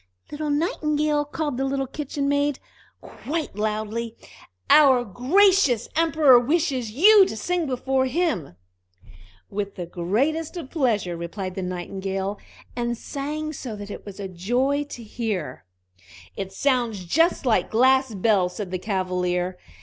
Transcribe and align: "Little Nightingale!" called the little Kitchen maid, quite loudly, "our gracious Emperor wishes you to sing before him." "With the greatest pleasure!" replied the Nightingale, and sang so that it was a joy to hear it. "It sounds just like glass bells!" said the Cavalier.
"Little 0.31 0.49
Nightingale!" 0.49 1.25
called 1.25 1.57
the 1.57 1.63
little 1.63 1.85
Kitchen 1.85 2.27
maid, 2.27 2.57
quite 3.01 3.55
loudly, 3.55 4.15
"our 4.67 5.03
gracious 5.05 5.87
Emperor 5.95 6.39
wishes 6.39 6.89
you 6.89 7.23
to 7.27 7.37
sing 7.37 7.67
before 7.67 8.07
him." 8.07 8.55
"With 9.51 9.75
the 9.75 9.85
greatest 9.85 10.57
pleasure!" 10.71 11.15
replied 11.15 11.53
the 11.53 11.61
Nightingale, 11.61 12.39
and 12.75 12.97
sang 12.97 13.53
so 13.53 13.75
that 13.75 13.91
it 13.91 14.03
was 14.03 14.19
a 14.19 14.27
joy 14.27 14.85
to 14.85 15.03
hear 15.03 15.65
it. 16.35 16.47
"It 16.47 16.51
sounds 16.51 17.05
just 17.05 17.45
like 17.45 17.69
glass 17.69 18.15
bells!" 18.15 18.55
said 18.55 18.71
the 18.71 18.79
Cavalier. 18.79 19.59